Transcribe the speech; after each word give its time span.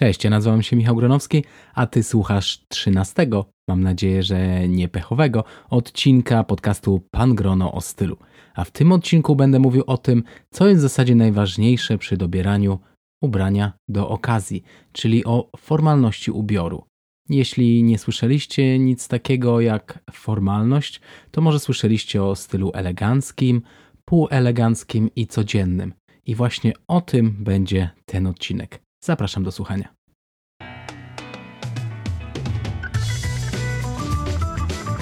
Cześć, 0.00 0.24
ja 0.24 0.30
nazywam 0.30 0.62
się 0.62 0.76
Michał 0.76 0.96
Gronowski, 0.96 1.44
a 1.74 1.86
ty 1.86 2.02
słuchasz 2.02 2.64
13, 2.68 3.26
mam 3.68 3.82
nadzieję, 3.82 4.22
że 4.22 4.68
nie 4.68 4.88
pechowego, 4.88 5.44
odcinka 5.70 6.44
podcastu 6.44 7.02
Pan 7.10 7.34
Grono 7.34 7.72
o 7.72 7.80
stylu. 7.80 8.16
A 8.54 8.64
w 8.64 8.70
tym 8.70 8.92
odcinku 8.92 9.36
będę 9.36 9.58
mówił 9.58 9.82
o 9.86 9.98
tym, 9.98 10.22
co 10.50 10.68
jest 10.68 10.80
w 10.80 10.82
zasadzie 10.82 11.14
najważniejsze 11.14 11.98
przy 11.98 12.16
dobieraniu 12.16 12.78
ubrania 13.22 13.72
do 13.88 14.08
okazji, 14.08 14.62
czyli 14.92 15.24
o 15.24 15.50
formalności 15.56 16.30
ubioru. 16.30 16.84
Jeśli 17.28 17.82
nie 17.82 17.98
słyszeliście 17.98 18.78
nic 18.78 19.08
takiego 19.08 19.60
jak 19.60 19.98
formalność, 20.12 21.00
to 21.30 21.40
może 21.40 21.60
słyszeliście 21.60 22.22
o 22.22 22.36
stylu 22.36 22.70
eleganckim, 22.74 23.62
półeleganckim 24.04 25.10
i 25.16 25.26
codziennym. 25.26 25.94
I 26.26 26.34
właśnie 26.34 26.72
o 26.88 27.00
tym 27.00 27.36
będzie 27.44 27.90
ten 28.06 28.26
odcinek. 28.26 28.87
Zapraszam 29.00 29.44
do 29.44 29.52
słuchania. 29.52 29.88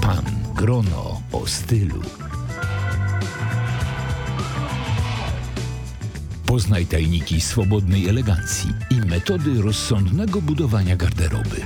Pan 0.02 0.24
Grono 0.54 1.20
o 1.32 1.46
stylu. 1.46 2.02
Poznaj 6.46 6.86
tajniki 6.86 7.40
swobodnej 7.40 8.08
elegancji 8.08 8.70
i 8.90 8.94
metody 8.94 9.62
rozsądnego 9.62 10.42
budowania 10.42 10.96
garderoby. 10.96 11.60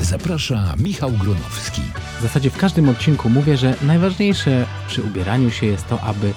Zaprasza 0.00 0.74
Michał 0.78 1.10
Gronowski. 1.10 1.82
W 2.18 2.22
zasadzie 2.22 2.50
w 2.50 2.56
każdym 2.56 2.88
odcinku 2.88 3.30
mówię, 3.30 3.56
że 3.56 3.74
najważniejsze 3.82 4.66
przy 4.88 5.02
ubieraniu 5.02 5.50
się 5.50 5.66
jest 5.66 5.88
to, 5.88 6.00
aby 6.00 6.32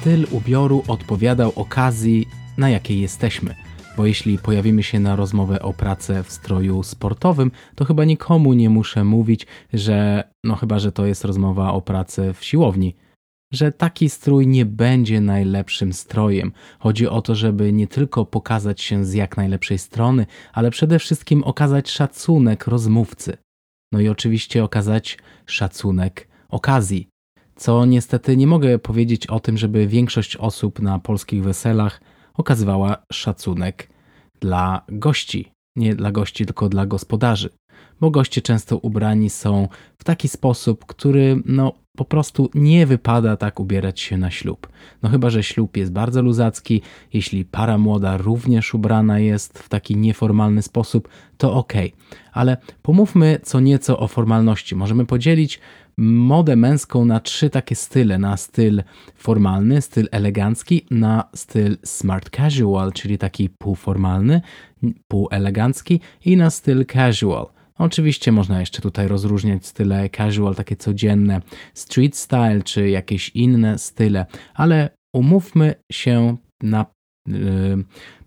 styl 0.00 0.26
ubioru 0.30 0.82
odpowiadał 0.88 1.52
okazji, 1.56 2.28
na 2.58 2.70
jakiej 2.70 3.00
jesteśmy. 3.00 3.54
Bo 3.96 4.06
jeśli 4.06 4.38
pojawimy 4.38 4.82
się 4.82 5.00
na 5.00 5.16
rozmowę 5.16 5.62
o 5.62 5.72
pracę 5.72 6.22
w 6.22 6.32
stroju 6.32 6.82
sportowym, 6.82 7.50
to 7.74 7.84
chyba 7.84 8.04
nikomu 8.04 8.54
nie 8.54 8.70
muszę 8.70 9.04
mówić, 9.04 9.46
że 9.72 10.24
no 10.44 10.56
chyba, 10.56 10.78
że 10.78 10.92
to 10.92 11.06
jest 11.06 11.24
rozmowa 11.24 11.72
o 11.72 11.80
pracę 11.80 12.34
w 12.34 12.44
siłowni, 12.44 12.94
że 13.52 13.72
taki 13.72 14.08
strój 14.10 14.46
nie 14.46 14.66
będzie 14.66 15.20
najlepszym 15.20 15.92
strojem. 15.92 16.52
Chodzi 16.78 17.08
o 17.08 17.22
to, 17.22 17.34
żeby 17.34 17.72
nie 17.72 17.86
tylko 17.86 18.24
pokazać 18.24 18.80
się 18.80 19.04
z 19.04 19.14
jak 19.14 19.36
najlepszej 19.36 19.78
strony, 19.78 20.26
ale 20.52 20.70
przede 20.70 20.98
wszystkim 20.98 21.44
okazać 21.44 21.90
szacunek 21.90 22.66
rozmówcy. 22.66 23.36
No 23.92 24.00
i 24.00 24.08
oczywiście 24.08 24.64
okazać 24.64 25.18
szacunek 25.46 26.28
okazji 26.48 27.08
co 27.58 27.84
niestety 27.84 28.36
nie 28.36 28.46
mogę 28.46 28.78
powiedzieć 28.78 29.26
o 29.26 29.40
tym, 29.40 29.58
żeby 29.58 29.86
większość 29.86 30.36
osób 30.36 30.82
na 30.82 30.98
polskich 30.98 31.42
weselach 31.42 32.00
okazywała 32.34 32.96
szacunek 33.12 33.88
dla 34.40 34.84
gości. 34.88 35.52
Nie 35.76 35.94
dla 35.94 36.12
gości, 36.12 36.46
tylko 36.46 36.68
dla 36.68 36.86
gospodarzy. 36.86 37.50
Bo 38.00 38.10
goście 38.10 38.42
często 38.42 38.78
ubrani 38.78 39.30
są 39.30 39.68
w 39.98 40.04
taki 40.04 40.28
sposób, 40.28 40.84
który 40.86 41.42
no, 41.44 41.72
po 41.96 42.04
prostu 42.04 42.50
nie 42.54 42.86
wypada 42.86 43.36
tak 43.36 43.60
ubierać 43.60 44.00
się 44.00 44.18
na 44.18 44.30
ślub. 44.30 44.68
No 45.02 45.08
chyba, 45.08 45.30
że 45.30 45.42
ślub 45.42 45.76
jest 45.76 45.92
bardzo 45.92 46.22
luzacki, 46.22 46.82
jeśli 47.12 47.44
para 47.44 47.78
młoda 47.78 48.16
również 48.16 48.74
ubrana 48.74 49.18
jest 49.18 49.58
w 49.58 49.68
taki 49.68 49.96
nieformalny 49.96 50.62
sposób, 50.62 51.08
to 51.38 51.54
ok. 51.54 51.72
Ale 52.32 52.56
pomówmy 52.82 53.40
co 53.42 53.60
nieco 53.60 53.98
o 53.98 54.08
formalności. 54.08 54.76
Możemy 54.76 55.06
podzielić 55.06 55.60
modę 55.98 56.56
męską 56.56 57.04
na 57.04 57.20
trzy 57.20 57.50
takie 57.50 57.74
style. 57.74 58.18
Na 58.18 58.36
styl 58.36 58.82
formalny, 59.14 59.82
styl 59.82 60.08
elegancki, 60.10 60.86
na 60.90 61.24
styl 61.34 61.76
smart 61.84 62.30
casual, 62.36 62.92
czyli 62.92 63.18
taki 63.18 63.48
półformalny, 63.48 64.40
półelegancki 65.08 66.00
i 66.24 66.36
na 66.36 66.50
styl 66.50 66.86
casual. 66.86 67.46
Oczywiście 67.78 68.32
można 68.32 68.60
jeszcze 68.60 68.82
tutaj 68.82 69.08
rozróżniać 69.08 69.66
style 69.66 70.10
casual, 70.10 70.54
takie 70.54 70.76
codzienne, 70.76 71.40
street 71.74 72.16
style 72.16 72.62
czy 72.64 72.90
jakieś 72.90 73.28
inne 73.28 73.78
style, 73.78 74.26
ale 74.54 74.90
umówmy 75.12 75.74
się 75.92 76.36
na 76.62 76.86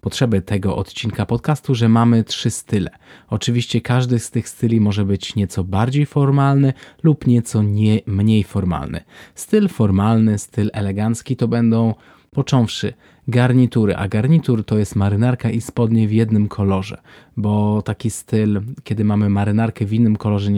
potrzeby 0.01 0.41
tego 0.41 0.75
odcinka 0.75 1.25
podcastu, 1.25 1.75
że 1.75 1.89
mamy 1.89 2.23
trzy 2.23 2.49
style. 2.49 2.89
Oczywiście 3.27 3.81
każdy 3.81 4.19
z 4.19 4.31
tych 4.31 4.49
styli 4.49 4.81
może 4.81 5.05
być 5.05 5.35
nieco 5.35 5.63
bardziej 5.63 6.05
formalny 6.05 6.73
lub 7.03 7.27
nieco 7.27 7.63
nie, 7.63 7.99
mniej 8.05 8.43
formalny. 8.43 9.03
Styl 9.35 9.67
formalny, 9.67 10.37
styl 10.37 10.69
elegancki 10.73 11.35
to 11.35 11.47
będą 11.47 11.93
począwszy 12.31 12.93
garnitury, 13.27 13.95
a 13.95 14.07
garnitur 14.07 14.65
to 14.65 14.77
jest 14.77 14.95
marynarka 14.95 15.49
i 15.49 15.61
spodnie 15.61 16.07
w 16.07 16.11
jednym 16.11 16.47
kolorze, 16.47 17.01
bo 17.37 17.81
taki 17.81 18.09
styl, 18.09 18.61
kiedy 18.83 19.03
mamy 19.03 19.29
marynarkę 19.29 19.85
w 19.85 19.93
innym 19.93 20.15
kolorze 20.15 20.51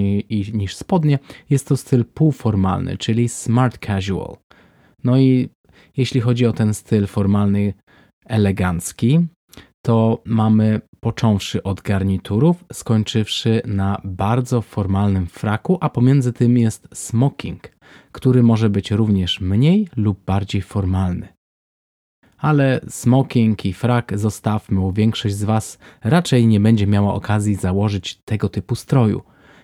niż 0.53 0.75
spodnie, 0.75 1.19
jest 1.49 1.67
to 1.67 1.77
styl 1.77 2.05
półformalny, 2.05 2.97
czyli 2.97 3.29
smart 3.29 3.85
casual. 3.85 4.37
No 5.03 5.17
i 5.17 5.49
jeśli 5.97 6.21
chodzi 6.21 6.45
o 6.45 6.53
ten 6.53 6.73
styl 6.73 7.07
formalny, 7.07 7.73
elegancki, 8.25 9.27
to 9.85 10.21
mamy 10.25 10.81
począwszy 10.99 11.63
od 11.63 11.81
garniturów, 11.81 12.65
skończywszy 12.73 13.61
na 13.65 14.01
bardzo 14.03 14.61
formalnym 14.61 15.27
fraku, 15.27 15.77
a 15.81 15.89
pomiędzy 15.89 16.33
tym 16.33 16.57
jest 16.57 16.87
smoking, 16.93 17.69
który 18.11 18.43
może 18.43 18.69
być 18.69 18.91
również 18.91 19.41
mniej 19.41 19.87
lub 19.95 20.25
bardziej 20.25 20.61
formalny. 20.61 21.27
Ale 22.37 22.81
smoking 22.89 23.65
i 23.65 23.73
frak 23.73 24.19
zostawmy, 24.19 24.81
bo 24.81 24.93
większość 24.93 25.35
z 25.35 25.43
Was 25.43 25.79
raczej 26.03 26.47
nie 26.47 26.59
będzie 26.59 26.87
miała 26.87 27.13
okazji 27.13 27.55
założyć 27.55 28.15
tego 28.25 28.49
typu 28.49 28.75
stroju. 28.75 29.21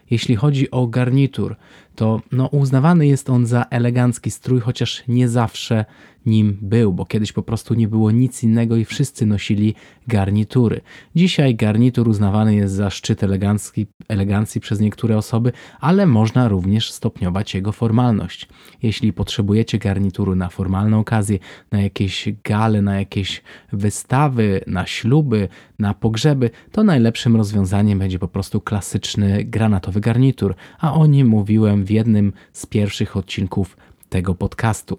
Jeśli 0.10 0.36
chodzi 0.36 0.72
o 0.72 0.88
garnitur, 0.88 1.56
to 2.00 2.22
no, 2.32 2.48
uznawany 2.48 3.08
jest 3.08 3.30
on 3.30 3.46
za 3.46 3.66
elegancki 3.70 4.32
strój, 4.32 4.60
chociaż 4.60 5.04
nie 5.08 5.30
zawsze 5.30 5.86
nim 6.26 6.58
był, 6.62 6.94
bo 6.94 7.06
kiedyś 7.06 7.32
po 7.32 7.44
prostu 7.44 7.74
nie 7.74 7.88
było 7.88 8.12
nic 8.12 8.44
innego 8.44 8.76
i 8.76 8.86
wszyscy 8.86 9.26
nosili 9.26 9.76
garnitury. 10.08 10.82
Dzisiaj 11.16 11.56
garnitur 11.56 12.10
uznawany 12.10 12.56
jest 12.56 12.74
za 12.74 12.90
szczyt 12.90 13.24
elegancki, 13.24 13.88
elegancji 14.08 14.62
przez 14.62 14.80
niektóre 14.80 15.18
osoby, 15.18 15.52
ale 15.80 16.06
można 16.06 16.48
również 16.48 16.92
stopniować 16.92 17.56
jego 17.56 17.72
formalność. 17.72 18.48
Jeśli 18.84 19.14
potrzebujecie 19.14 19.78
garnituru 19.78 20.36
na 20.36 20.50
formalne 20.50 20.98
okazje, 20.98 21.40
na 21.72 21.82
jakieś 21.82 22.30
gale, 22.44 22.82
na 22.82 23.00
jakieś 23.00 23.42
wystawy, 23.74 24.62
na 24.68 24.86
śluby, 24.86 25.48
na 25.80 25.94
pogrzeby, 25.94 26.50
to 26.72 26.84
najlepszym 26.84 27.36
rozwiązaniem 27.36 28.00
będzie 28.00 28.20
po 28.20 28.28
prostu 28.28 28.62
klasyczny 28.62 29.44
granatowy 29.44 30.00
garnitur, 30.00 30.56
a 30.80 30.94
o 30.94 31.06
nim 31.06 31.28
mówiłem 31.28 31.86
w 31.90 31.92
jednym 31.92 32.34
z 32.54 32.66
pierwszych 32.66 33.18
odcinków 33.18 33.78
tego 34.10 34.36
podcastu 34.36 34.98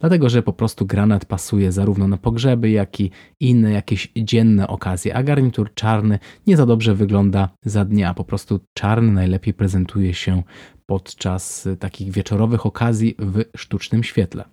dlatego 0.00 0.28
że 0.28 0.42
po 0.42 0.52
prostu 0.52 0.86
granat 0.86 1.24
pasuje 1.24 1.72
zarówno 1.72 2.08
na 2.08 2.16
pogrzeby, 2.16 2.70
jak 2.70 3.00
i 3.00 3.10
inne 3.40 3.72
jakieś 3.72 4.12
dzienne 4.16 4.68
okazje, 4.68 5.14
a 5.16 5.22
garnitur 5.22 5.74
czarny 5.74 6.18
nie 6.46 6.56
za 6.56 6.66
dobrze 6.66 6.94
wygląda 6.94 7.48
za 7.64 7.84
dnia. 7.84 8.14
Po 8.14 8.24
prostu 8.24 8.60
czarny 8.74 9.12
najlepiej 9.12 9.54
prezentuje 9.54 10.14
się 10.14 10.42
podczas 10.86 11.68
takich 11.78 12.10
wieczorowych 12.10 12.66
okazji 12.66 13.14
w 13.18 13.44
sztucznym 13.56 14.04
świetle. 14.04 14.44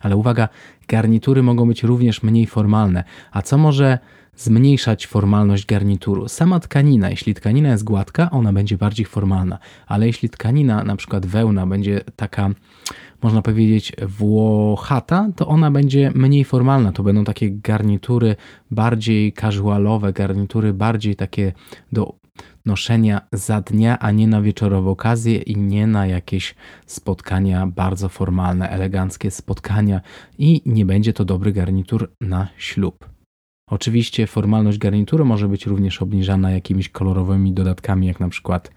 Ale 0.00 0.16
uwaga, 0.16 0.48
garnitury 0.88 1.42
mogą 1.42 1.68
być 1.68 1.82
również 1.82 2.22
mniej 2.22 2.46
formalne. 2.46 3.04
A 3.32 3.42
co 3.42 3.58
może 3.58 3.98
zmniejszać 4.36 5.06
formalność 5.06 5.66
garnituru? 5.66 6.28
Sama 6.28 6.60
tkanina, 6.60 7.10
jeśli 7.10 7.34
tkanina 7.34 7.68
jest 7.68 7.84
gładka, 7.84 8.30
ona 8.30 8.52
będzie 8.52 8.76
bardziej 8.76 9.06
formalna, 9.06 9.58
ale 9.86 10.06
jeśli 10.06 10.30
tkanina, 10.30 10.84
na 10.84 10.96
przykład 10.96 11.26
wełna, 11.26 11.66
będzie 11.66 12.00
taka 12.16 12.50
można 13.22 13.42
powiedzieć, 13.42 13.92
włochata, 14.08 15.28
to 15.36 15.46
ona 15.46 15.70
będzie 15.70 16.12
mniej 16.14 16.44
formalna. 16.44 16.92
To 16.92 17.02
będą 17.02 17.24
takie 17.24 17.50
garnitury 17.50 18.36
bardziej 18.70 19.32
casualowe, 19.32 20.12
garnitury 20.12 20.72
bardziej 20.72 21.16
takie 21.16 21.52
do 21.92 22.14
noszenia 22.66 23.20
za 23.32 23.60
dnia, 23.60 23.98
a 23.98 24.10
nie 24.10 24.26
na 24.26 24.42
wieczorowe 24.42 24.90
okazje 24.90 25.36
i 25.36 25.56
nie 25.56 25.86
na 25.86 26.06
jakieś 26.06 26.54
spotkania 26.86 27.66
bardzo 27.66 28.08
formalne, 28.08 28.70
eleganckie 28.70 29.30
spotkania 29.30 30.00
i 30.38 30.62
nie 30.66 30.86
będzie 30.86 31.12
to 31.12 31.24
dobry 31.24 31.52
garnitur 31.52 32.12
na 32.20 32.48
ślub. 32.56 33.08
Oczywiście 33.70 34.26
formalność 34.26 34.78
garnituru 34.78 35.24
może 35.24 35.48
być 35.48 35.66
również 35.66 36.02
obniżana 36.02 36.50
jakimiś 36.50 36.88
kolorowymi 36.88 37.52
dodatkami, 37.52 38.06
jak 38.06 38.20
na 38.20 38.28
przykład 38.28 38.70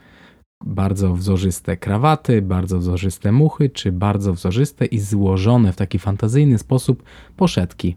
bardzo 0.69 1.13
wzorzyste 1.13 1.77
krawaty, 1.77 2.41
bardzo 2.41 2.79
wzorzyste 2.79 3.31
muchy, 3.31 3.69
czy 3.69 3.91
bardzo 3.91 4.33
wzorzyste 4.33 4.85
i 4.85 4.99
złożone 4.99 5.73
w 5.73 5.75
taki 5.75 5.99
fantazyjny 5.99 6.57
sposób 6.57 7.03
poszetki. 7.37 7.95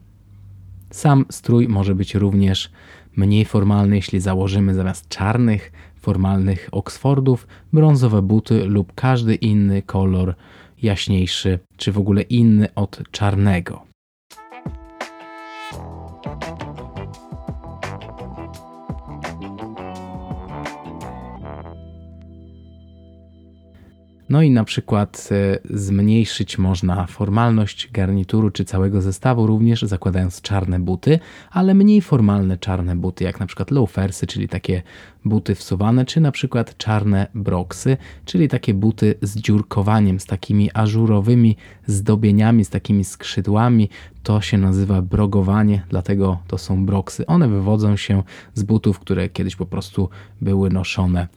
Sam 0.91 1.25
strój 1.31 1.69
może 1.69 1.95
być 1.95 2.15
również 2.15 2.71
mniej 3.17 3.45
formalny, 3.45 3.97
jeśli 3.97 4.21
założymy 4.21 4.75
zamiast 4.75 5.09
czarnych, 5.09 5.73
formalnych 6.01 6.69
Oxfordów 6.73 7.47
brązowe 7.73 8.23
buty 8.23 8.65
lub 8.65 8.93
każdy 8.95 9.35
inny 9.35 9.83
kolor 9.83 10.35
jaśniejszy, 10.83 11.59
czy 11.77 11.93
w 11.93 11.99
ogóle 11.99 12.23
inny 12.23 12.75
od 12.75 13.03
czarnego. 13.11 13.92
No 24.33 24.43
i 24.43 24.51
na 24.51 24.65
przykład 24.65 25.29
e, 25.33 25.59
zmniejszyć 25.79 26.59
można 26.59 27.07
formalność 27.07 27.91
garnituru 27.91 28.51
czy 28.51 28.65
całego 28.65 29.03
zestawu, 29.03 29.47
również 29.47 29.83
zakładając 29.83 30.41
czarne 30.41 30.81
buty, 30.81 31.19
ale 31.51 31.75
mniej 31.75 32.01
formalne 32.01 32.59
czarne 32.59 32.97
buty, 32.97 33.25
jak 33.25 33.41
na 33.41 33.47
przykład 33.47 33.71
loafersy, 33.71 34.27
czyli 34.27 34.49
takie 34.49 34.83
buty 35.25 35.55
wsuwane, 35.55 36.05
czy 36.05 36.21
na 36.21 36.33
przykład 36.33 36.77
czarne 36.77 37.27
broksy, 37.35 37.97
czyli 38.25 38.49
takie 38.49 38.75
buty 38.75 39.15
z 39.23 39.37
dziurkowaniem, 39.37 40.21
z 40.21 40.27
takimi 40.27 40.71
ażurowymi 40.75 41.57
zdobieniami, 41.87 42.65
z 42.65 42.71
takimi 42.71 43.05
skrzydłami. 43.05 43.89
To 44.23 44.41
się 44.41 44.59
nazywa 44.59 45.03
brogowanie, 45.03 45.83
dlatego 45.89 46.39
to 46.47 46.59
są 46.59 46.87
broksy. 46.87 47.27
One 47.27 47.49
wywodzą 47.49 47.97
się 47.97 48.23
z 48.55 48.63
butów, 48.63 48.99
które 48.99 49.29
kiedyś 49.29 49.57
po 49.57 49.67
prostu 49.67 50.09
były 50.41 50.71
noszone 50.71 51.29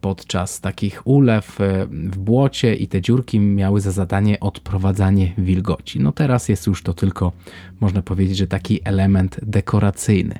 podczas 0.00 0.60
takich 0.60 1.06
ulew 1.06 1.60
e, 1.60 1.86
w 1.86 2.18
błocie 2.18 2.74
i 2.74 2.88
te 2.88 3.00
dziurki 3.00 3.40
miały 3.40 3.80
za 3.80 3.90
zadanie 3.90 4.40
odprowadzanie 4.40 5.32
wilgoci. 5.38 6.00
No 6.00 6.12
teraz 6.12 6.48
jest 6.48 6.66
już 6.66 6.82
to 6.82 6.94
tylko, 6.94 7.32
można 7.80 8.02
powiedzieć, 8.02 8.36
że 8.36 8.46
taki 8.46 8.80
element 8.84 9.40
dekoracyjny. 9.42 10.34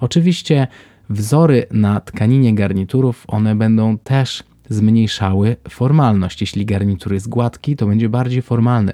Oczywiście 0.00 0.66
wzory 1.10 1.66
na 1.70 2.00
tkaninie 2.00 2.54
garniturów, 2.54 3.24
one 3.28 3.54
będą 3.54 3.98
też 3.98 4.44
zmniejszały 4.68 5.56
formalność. 5.68 6.40
Jeśli 6.40 6.66
garnitur 6.66 7.12
jest 7.12 7.28
gładki, 7.28 7.76
to 7.76 7.86
będzie 7.86 8.08
bardziej 8.08 8.42
formalny. 8.42 8.92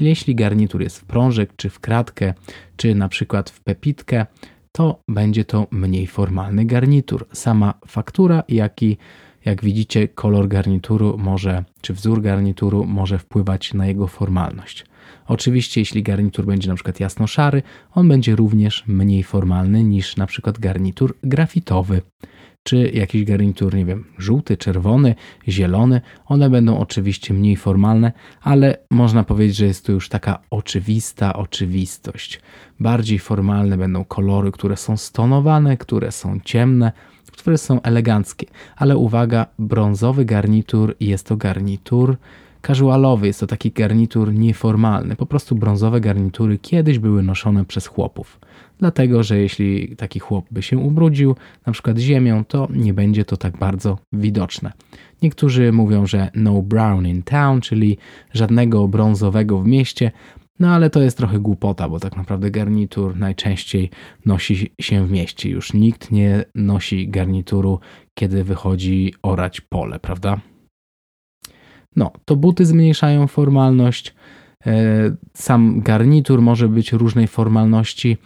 Jeśli 0.00 0.34
garnitur 0.34 0.82
jest 0.82 0.98
w 0.98 1.04
prążek, 1.04 1.50
czy 1.56 1.70
w 1.70 1.80
kratkę, 1.80 2.34
czy 2.76 2.94
na 2.94 3.08
przykład 3.08 3.50
w 3.50 3.60
pepitkę, 3.60 4.26
to 4.72 5.02
będzie 5.08 5.44
to 5.44 5.66
mniej 5.70 6.06
formalny 6.06 6.64
garnitur. 6.64 7.26
Sama 7.32 7.74
faktura, 7.86 8.42
jak 8.48 8.82
i 8.82 8.96
jak 9.44 9.64
widzicie, 9.64 10.08
kolor 10.08 10.48
garnituru 10.48 11.18
może, 11.18 11.64
czy 11.80 11.94
wzór 11.94 12.22
garnituru 12.22 12.84
może 12.84 13.18
wpływać 13.18 13.74
na 13.74 13.86
jego 13.86 14.06
formalność. 14.06 14.86
Oczywiście, 15.26 15.80
jeśli 15.80 16.02
garnitur 16.02 16.46
będzie 16.46 16.68
na 16.68 16.74
przykład 16.74 17.00
jasno-szary, 17.00 17.62
on 17.94 18.08
będzie 18.08 18.36
również 18.36 18.84
mniej 18.86 19.22
formalny 19.22 19.84
niż 19.84 20.16
na 20.16 20.26
przykład 20.26 20.58
garnitur 20.58 21.14
grafitowy 21.22 22.02
czy 22.62 22.90
jakiś 22.94 23.24
garnitur, 23.24 23.74
nie 23.74 23.84
wiem, 23.84 24.04
żółty, 24.18 24.56
czerwony, 24.56 25.14
zielony. 25.48 26.00
One 26.26 26.50
będą 26.50 26.78
oczywiście 26.78 27.34
mniej 27.34 27.56
formalne, 27.56 28.12
ale 28.42 28.78
można 28.90 29.24
powiedzieć, 29.24 29.56
że 29.56 29.66
jest 29.66 29.86
to 29.86 29.92
już 29.92 30.08
taka 30.08 30.38
oczywista 30.50 31.32
oczywistość. 31.32 32.40
Bardziej 32.80 33.18
formalne 33.18 33.76
będą 33.76 34.04
kolory, 34.04 34.52
które 34.52 34.76
są 34.76 34.96
stonowane, 34.96 35.76
które 35.76 36.12
są 36.12 36.40
ciemne, 36.44 36.92
które 37.32 37.58
są 37.58 37.82
eleganckie. 37.82 38.46
Ale 38.76 38.96
uwaga, 38.96 39.46
brązowy 39.58 40.24
garnitur 40.24 40.96
jest 41.00 41.26
to 41.26 41.36
garnitur 41.36 42.16
casualowy, 42.66 43.26
jest 43.26 43.40
to 43.40 43.46
taki 43.46 43.70
garnitur 43.70 44.34
nieformalny. 44.34 45.16
Po 45.16 45.26
prostu 45.26 45.54
brązowe 45.54 46.00
garnitury 46.00 46.58
kiedyś 46.58 46.98
były 46.98 47.22
noszone 47.22 47.64
przez 47.64 47.86
chłopów. 47.86 48.40
Dlatego, 48.78 49.22
że 49.22 49.38
jeśli 49.38 49.96
taki 49.96 50.18
chłop 50.18 50.44
by 50.50 50.62
się 50.62 50.78
ubrudził, 50.78 51.36
na 51.66 51.72
przykład 51.72 51.98
ziemią, 51.98 52.44
to 52.44 52.68
nie 52.74 52.94
będzie 52.94 53.24
to 53.24 53.36
tak 53.36 53.58
bardzo 53.58 53.98
widoczne. 54.12 54.72
Niektórzy 55.22 55.72
mówią, 55.72 56.06
że 56.06 56.30
no 56.34 56.62
brown 56.62 57.06
in 57.06 57.22
town, 57.22 57.60
czyli 57.60 57.98
żadnego 58.32 58.88
brązowego 58.88 59.58
w 59.58 59.66
mieście, 59.66 60.10
no 60.58 60.70
ale 60.70 60.90
to 60.90 61.02
jest 61.02 61.16
trochę 61.16 61.38
głupota, 61.38 61.88
bo 61.88 62.00
tak 62.00 62.16
naprawdę 62.16 62.50
garnitur 62.50 63.16
najczęściej 63.16 63.90
nosi 64.26 64.72
się 64.80 65.06
w 65.06 65.10
mieście. 65.10 65.50
Już 65.50 65.72
nikt 65.72 66.10
nie 66.10 66.44
nosi 66.54 67.08
garnituru, 67.08 67.80
kiedy 68.14 68.44
wychodzi 68.44 69.14
orać 69.22 69.60
pole, 69.60 69.98
prawda? 69.98 70.40
No, 71.96 72.10
to 72.24 72.36
buty 72.36 72.66
zmniejszają 72.66 73.26
formalność. 73.26 74.14
E, 74.66 74.72
sam 75.34 75.80
garnitur 75.80 76.42
może 76.42 76.68
być 76.68 76.92
różnej 76.92 77.26
formalności. 77.26 78.16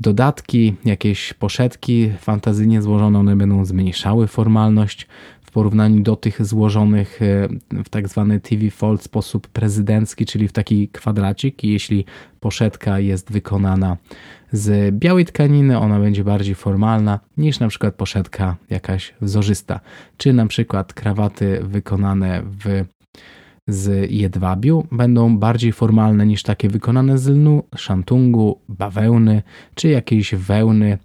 Dodatki, 0.00 0.74
jakieś 0.84 1.34
poszetki 1.34 2.10
fantazyjnie 2.18 2.82
złożone, 2.82 3.18
one 3.18 3.36
będą 3.36 3.64
zmniejszały 3.64 4.26
formalność 4.26 5.06
w 5.42 5.50
porównaniu 5.50 6.02
do 6.02 6.16
tych 6.16 6.46
złożonych 6.46 7.22
e, 7.22 7.48
w 7.84 7.88
tak 7.88 8.08
zwany 8.08 8.40
TV 8.40 8.70
fold 8.70 9.02
sposób 9.02 9.48
prezydencki, 9.48 10.26
czyli 10.26 10.48
w 10.48 10.52
taki 10.52 10.88
kwadracik. 10.88 11.64
Jeśli 11.64 12.04
poszetka 12.40 12.98
jest 12.98 13.32
wykonana 13.32 13.96
z 14.52 14.94
białej 14.94 15.24
tkaniny, 15.24 15.78
ona 15.78 16.00
będzie 16.00 16.24
bardziej 16.24 16.54
formalna 16.54 17.20
niż 17.36 17.60
na 17.60 17.68
przykład 17.68 17.94
poszetka 17.94 18.56
jakaś 18.70 19.14
wzorzysta, 19.20 19.80
czy 20.16 20.32
na 20.32 20.46
przykład 20.46 20.94
krawaty 20.94 21.60
wykonane 21.62 22.42
w 22.64 22.84
z 23.68 24.10
jedwabiu 24.10 24.86
będą 24.92 25.38
bardziej 25.38 25.72
formalne 25.72 26.26
niż 26.26 26.42
takie 26.42 26.68
wykonane 26.68 27.18
z 27.18 27.28
lnu, 27.28 27.62
szantungu, 27.76 28.60
bawełny 28.68 29.42
czy 29.74 29.88
jakiejś 29.88 30.34
wełny 30.34 30.98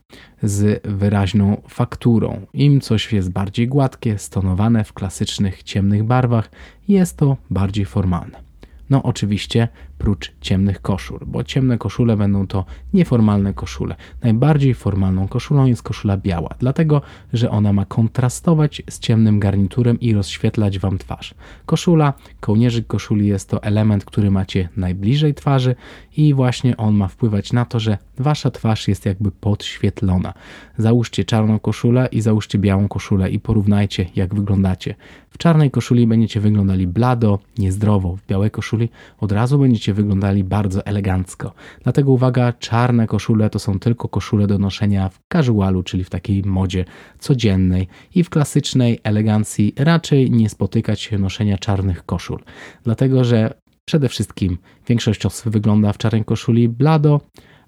z 0.44 0.88
wyraźną 0.88 1.62
fakturą. 1.68 2.42
Im 2.54 2.82
coś 2.82 3.14
jest 3.14 3.32
bardziej 3.32 3.68
gładkie, 3.68 4.18
stonowane 4.18 4.84
w 4.84 4.94
klasycznych 4.94 5.64
ciemnych 5.64 6.04
barwach, 6.04 6.52
jest 6.88 7.18
to 7.18 7.38
bardziej 7.50 7.86
formalne. 7.86 8.52
No 8.90 9.04
oczywiście 9.04 9.68
prócz 10.02 10.32
ciemnych 10.42 10.82
koszul, 10.82 11.20
bo 11.26 11.44
ciemne 11.44 11.78
koszule 11.78 12.18
będą 12.18 12.48
to 12.48 12.66
nieformalne 12.94 13.54
koszule. 13.54 13.96
Najbardziej 14.24 14.74
formalną 14.74 15.28
koszulą 15.28 15.66
jest 15.66 15.84
koszula 15.84 16.18
biała, 16.18 16.50
dlatego 16.60 17.02
że 17.34 17.50
ona 17.50 17.74
ma 17.74 17.86
kontrastować 17.86 18.82
z 18.90 19.00
ciemnym 19.00 19.40
garniturem 19.40 20.00
i 20.00 20.14
rozświetlać 20.14 20.80
Wam 20.80 20.98
twarz. 20.98 21.34
Koszula, 21.66 22.14
kołnierzyk 22.40 22.88
koszuli 22.88 23.28
jest 23.28 23.50
to 23.50 23.64
element, 23.64 24.06
który 24.06 24.32
macie 24.32 24.70
najbliżej 24.78 25.34
twarzy 25.34 25.76
i 26.18 26.34
właśnie 26.34 26.78
on 26.78 26.96
ma 26.96 27.08
wpływać 27.08 27.54
na 27.54 27.66
to, 27.66 27.80
że 27.80 27.98
Wasza 28.18 28.52
twarz 28.52 28.88
jest 28.88 29.06
jakby 29.06 29.32
podświetlona. 29.32 30.34
Załóżcie 30.78 31.26
czarną 31.26 31.60
koszulę 31.60 32.10
i 32.12 32.22
załóżcie 32.22 32.60
białą 32.60 32.88
koszulę 32.88 33.30
i 33.30 33.40
porównajcie 33.40 34.06
jak 34.16 34.36
wyglądacie. 34.36 34.96
W 35.30 35.38
czarnej 35.38 35.72
koszuli 35.72 36.08
będziecie 36.08 36.40
wyglądali 36.40 36.88
blado, 36.88 37.40
niezdrowo, 37.58 38.16
w 38.16 38.28
białej 38.28 38.52
koszuli 38.52 38.90
od 39.20 39.32
razu 39.32 39.60
będziecie 39.60 39.91
będziecie 39.92 40.04
wyglądali 40.04 40.44
bardzo 40.44 40.86
elegancko. 40.86 41.54
Dlatego 41.84 42.12
uwaga, 42.12 42.54
czarne 42.54 43.08
koszule 43.08 43.50
to 43.50 43.60
są 43.60 43.80
tylko 43.80 44.08
koszule 44.08 44.48
do 44.48 44.58
noszenia 44.58 45.10
w 45.10 45.20
casualu, 45.34 45.84
czyli 45.84 46.04
w 46.04 46.10
takiej 46.10 46.44
modzie 46.44 46.86
codziennej 47.20 47.88
i 48.16 48.24
w 48.24 48.30
klasycznej 48.30 49.00
elegancji 49.04 49.74
raczej 49.78 50.32
nie 50.32 50.50
spotykać 50.50 51.02
się 51.02 51.18
noszenia 51.18 51.58
czarnych 51.58 52.06
koszul. 52.06 52.40
Dlatego, 52.84 53.24
że 53.24 53.54
przede 53.86 54.10
wszystkim 54.10 54.58
większość 54.88 55.26
osób 55.26 55.54
wygląda 55.54 55.94
w 55.94 55.98
czarnej 55.98 56.26
koszuli 56.26 56.70
blado, 56.70 57.22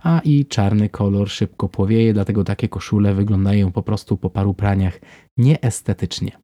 a 0.04 0.22
i 0.24 0.46
czarny 0.46 0.90
kolor 0.90 1.30
szybko 1.30 1.70
płowieje, 1.70 2.14
dlatego 2.14 2.44
takie 2.44 2.70
koszule 2.70 3.14
wyglądają 3.14 3.72
po 3.72 3.84
prostu 3.84 4.18
po 4.18 4.30
paru 4.30 4.54
praniach 4.54 5.00
nieestetycznie. 5.38 6.43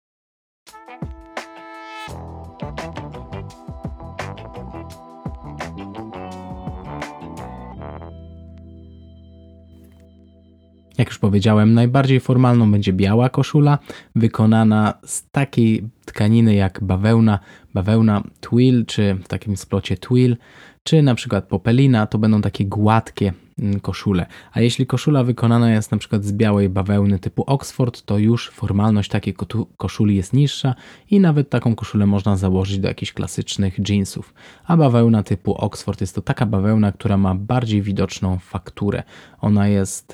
Jak 11.00 11.08
już 11.08 11.20
powiedziałem, 11.20 11.74
najbardziej 11.74 12.20
formalną 12.20 12.72
będzie 12.72 12.94
biała 12.94 13.30
koszula, 13.30 13.78
wykonana 14.16 14.94
z 15.06 15.30
takiej 15.32 15.84
tkaniny 16.06 16.56
jak 16.56 16.84
bawełna, 16.84 17.40
bawełna 17.74 18.24
twill, 18.40 18.86
czy 18.86 19.16
w 19.24 19.28
takim 19.28 19.58
splocie 19.58 19.98
twill, 19.98 20.38
czy 20.84 21.02
na 21.02 21.16
przykład 21.16 21.48
popelina, 21.48 22.08
to 22.08 22.18
będą 22.18 22.42
takie 22.42 22.66
gładkie 22.66 23.34
mm, 23.60 23.80
koszule. 23.80 24.26
A 24.52 24.62
jeśli 24.62 24.86
koszula 24.86 25.24
wykonana 25.24 25.72
jest 25.72 25.92
na 25.92 25.98
przykład 25.98 26.24
z 26.24 26.32
białej 26.32 26.70
bawełny 26.70 27.20
typu 27.20 27.44
Oxford, 27.48 28.02
to 28.02 28.18
już 28.18 28.50
formalność 28.50 29.10
takiej 29.10 29.36
koszuli 29.78 30.16
jest 30.16 30.34
niższa 30.34 30.76
i 31.10 31.20
nawet 31.20 31.50
taką 31.50 31.76
koszulę 31.76 32.06
można 32.06 32.38
założyć 32.38 32.80
do 32.80 32.88
jakichś 32.88 33.14
klasycznych 33.14 33.90
jeansów. 33.90 34.34
A 34.66 34.78
bawełna 34.78 35.24
typu 35.24 35.56
Oxford 35.56 36.02
jest 36.02 36.16
to 36.16 36.22
taka 36.22 36.46
bawełna, 36.46 36.92
która 36.92 37.18
ma 37.18 37.36
bardziej 37.36 37.82
widoczną 37.82 38.40
fakturę. 38.40 39.04
Ona 39.42 39.68
jest, 39.68 40.14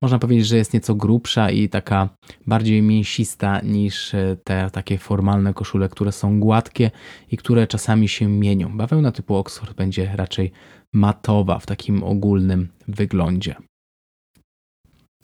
można 0.00 0.18
powiedzieć, 0.18 0.46
że 0.46 0.56
jest 0.56 0.74
nieco 0.74 0.94
grubsza 0.94 1.50
i 1.50 1.68
taka 1.68 2.08
bardziej 2.46 2.82
mięsista 2.82 3.60
niż 3.60 4.14
e, 4.14 4.36
te 4.44 4.70
takie 4.70 4.98
formalne 4.98 5.54
koszule, 5.54 5.88
które 5.88 6.12
są 6.12 6.40
gładkie 6.40 6.90
i 7.30 7.36
które 7.36 7.66
czasami 7.66 8.08
się 8.08 8.28
mienią. 8.28 8.76
Bawełna 8.76 9.12
typu 9.12 9.36
Oxford 9.36 9.76
będzie 9.76 10.10
raczej 10.16 10.52
matowa 10.94 11.58
w 11.58 11.66
takim 11.66 12.02
ogólnym 12.02 12.68
wyglądzie. 12.88 13.54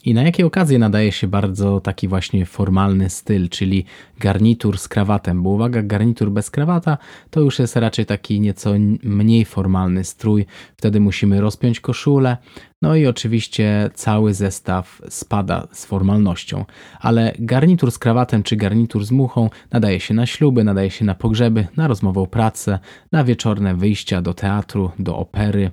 I 0.05 0.13
na 0.13 0.23
jakie 0.23 0.45
okazje 0.45 0.79
nadaje 0.79 1.11
się 1.11 1.27
bardzo 1.27 1.79
taki 1.79 2.07
właśnie 2.07 2.45
formalny 2.45 3.09
styl, 3.09 3.49
czyli 3.49 3.85
garnitur 4.19 4.77
z 4.77 4.87
krawatem? 4.87 5.43
Bo 5.43 5.49
uwaga, 5.49 5.81
garnitur 5.83 6.31
bez 6.31 6.51
krawata 6.51 6.97
to 7.29 7.39
już 7.41 7.59
jest 7.59 7.75
raczej 7.75 8.05
taki 8.05 8.39
nieco 8.39 8.73
mniej 9.03 9.45
formalny 9.45 10.03
strój. 10.03 10.45
Wtedy 10.77 10.99
musimy 10.99 11.41
rozpiąć 11.41 11.79
koszulę. 11.79 12.37
No 12.81 12.95
i 12.95 13.07
oczywiście 13.07 13.89
cały 13.93 14.33
zestaw 14.33 15.01
spada 15.09 15.67
z 15.71 15.85
formalnością. 15.85 16.65
Ale 16.99 17.33
garnitur 17.39 17.91
z 17.91 17.99
krawatem 17.99 18.43
czy 18.43 18.55
garnitur 18.55 19.05
z 19.05 19.11
muchą 19.11 19.49
nadaje 19.71 19.99
się 19.99 20.13
na 20.13 20.25
śluby, 20.25 20.63
nadaje 20.63 20.89
się 20.89 21.05
na 21.05 21.15
pogrzeby, 21.15 21.67
na 21.77 21.87
rozmową 21.87 22.25
pracę, 22.25 22.79
na 23.11 23.23
wieczorne 23.23 23.75
wyjścia 23.75 24.21
do 24.21 24.33
teatru, 24.33 24.91
do 24.99 25.17
opery 25.17 25.71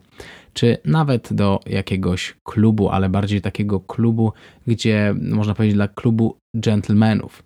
czy 0.58 0.78
nawet 0.84 1.32
do 1.32 1.60
jakiegoś 1.66 2.34
klubu, 2.44 2.88
ale 2.88 3.08
bardziej 3.08 3.40
takiego 3.40 3.80
klubu, 3.80 4.32
gdzie 4.66 5.14
można 5.20 5.54
powiedzieć 5.54 5.74
dla 5.74 5.88
klubu 5.88 6.36
gentlemanów. 6.54 7.42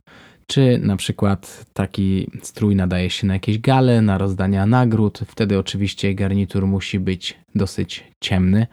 Czy 0.46 0.78
na 0.78 0.96
przykład 0.96 1.66
taki 1.72 2.30
strój 2.42 2.76
nadaje 2.76 3.10
się 3.10 3.26
na 3.26 3.34
jakieś 3.34 3.58
gale, 3.58 4.02
na 4.02 4.18
rozdania 4.18 4.66
nagród. 4.66 5.20
Wtedy 5.26 5.58
oczywiście 5.58 6.14
garnitur 6.14 6.66
musi 6.66 7.00
być 7.00 7.38
dosyć 7.54 8.04
ciemny, 8.20 8.66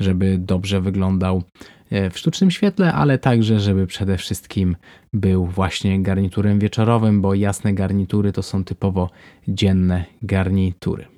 żeby 0.00 0.38
dobrze 0.38 0.80
wyglądał 0.80 1.42
e, 1.90 2.10
w 2.10 2.18
sztucznym 2.18 2.50
świetle, 2.50 2.92
ale 2.92 3.18
także, 3.18 3.60
żeby 3.60 3.86
przede 3.86 4.18
wszystkim 4.18 4.76
był 5.12 5.46
właśnie 5.46 6.02
garniturem 6.02 6.58
wieczorowym, 6.58 7.20
bo 7.20 7.34
jasne 7.34 7.74
garnitury 7.74 8.32
to 8.32 8.42
są 8.42 8.64
typowo 8.64 9.10
dzienne 9.48 10.04
garnitury. 10.22 11.15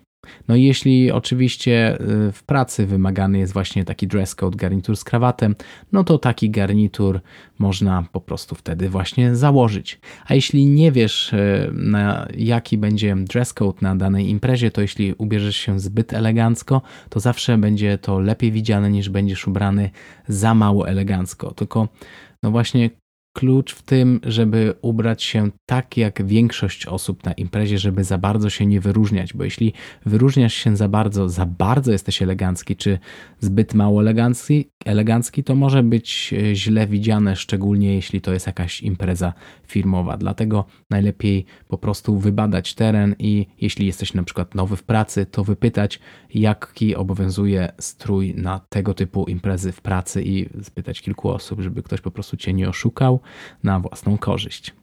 No 0.49 0.57
i 0.57 0.63
jeśli 0.63 1.13
oczywiście 1.13 1.99
y, 2.29 2.33
w 2.33 2.43
pracy 2.43 2.87
wymagany 2.87 3.39
jest 3.39 3.53
właśnie 3.53 3.85
taki 3.85 4.07
dress 4.07 4.35
code, 4.35 4.57
garnitur 4.57 4.97
z 4.97 5.05
krawatem, 5.05 5.57
no 5.93 6.05
to 6.05 6.19
taki 6.19 6.51
garnitur 6.51 7.21
można 7.59 8.05
po 8.13 8.21
prostu 8.21 8.55
wtedy 8.55 8.89
właśnie 8.89 9.37
założyć. 9.37 10.01
A 10.27 10.35
jeśli 10.35 10.67
nie 10.67 10.93
wiesz, 10.93 11.33
y, 11.33 11.71
na 11.73 12.29
jaki 12.37 12.79
będzie 12.79 13.17
dress 13.17 13.53
code 13.53 13.79
na 13.83 13.97
danej 13.97 14.29
imprezie, 14.29 14.71
to 14.71 14.81
jeśli 14.81 15.15
ubierzesz 15.19 15.57
się 15.57 15.81
zbyt 15.81 16.13
elegancko, 16.13 16.83
to 17.09 17.21
zawsze 17.21 17.59
będzie 17.59 17.99
to 17.99 18.21
lepiej 18.21 18.53
widziane 18.53 18.91
niż 18.91 19.09
będziesz 19.09 19.49
ubrany 19.49 19.91
za 20.29 20.55
mało 20.55 20.89
elegancko. 20.89 21.55
Tylko 21.55 21.89
no 22.43 22.51
właśnie 22.51 22.91
klucz 23.39 23.75
w 23.75 23.83
tym, 23.83 24.21
żeby 24.23 24.75
ubrać 24.83 25.23
się 25.23 25.51
tak 25.67 25.97
jak 25.97 26.27
większość 26.27 26.87
osób 26.87 27.25
na 27.25 27.33
imprezie, 27.33 27.79
żeby 27.79 28.05
za 28.05 28.19
bardzo 28.19 28.51
się 28.51 28.67
nie 28.67 28.81
wyróżniać, 28.81 29.33
bo 29.33 29.45
jeśli 29.45 29.73
wyróżniasz 30.07 30.55
się 30.55 30.77
za 30.77 30.89
bardzo, 30.89 31.29
za 31.29 31.47
bardzo 31.47 31.93
jesteś 31.93 32.23
elegancki, 32.23 32.77
czy 32.77 32.99
zbyt 33.41 33.75
mało 33.75 34.01
elegancki, 34.01 34.69
elegancki, 34.85 35.45
to 35.45 35.55
może 35.55 35.83
być 35.83 36.35
e, 36.35 36.55
źle 36.55 36.87
widziane, 36.87 37.37
szczególnie 37.37 37.95
jeśli 37.95 38.21
to 38.21 38.33
jest 38.33 38.47
jakaś 38.47 38.83
impreza 38.83 39.33
firmowa. 39.67 40.17
Dlatego 40.17 40.65
najlepiej 40.91 41.45
po 41.69 41.79
prostu 41.79 42.19
wybadać 42.19 42.75
teren 42.75 43.15
i 43.19 43.47
jeśli 43.61 43.87
jesteś 43.87 44.15
na 44.15 44.23
przykład 44.23 44.55
nowy 44.55 44.77
w 44.77 44.83
pracy, 44.83 45.27
to 45.27 45.45
wypytać, 45.45 46.01
jaki 46.35 46.97
obowiązuje 46.97 47.73
strój 47.79 48.35
na 48.35 48.61
tego 48.69 48.95
typu 48.95 49.25
imprezy 49.25 49.73
w 49.73 49.81
pracy 49.81 50.23
i 50.23 50.49
spytać 50.63 51.01
kilku 51.01 51.31
osób, 51.31 51.61
żeby 51.61 51.83
ktoś 51.83 52.01
po 52.01 52.11
prostu 52.11 52.37
cię 52.37 52.53
nie 52.53 52.69
oszukał 52.69 53.21
na 53.65 53.81
własną 53.81 54.19
korzyść. 54.19 54.75